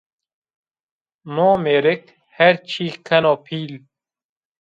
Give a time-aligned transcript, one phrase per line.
[1.35, 2.05] No mêrik
[2.35, 3.73] her çî keno pîl